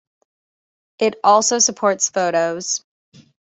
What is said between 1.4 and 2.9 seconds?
supports photos.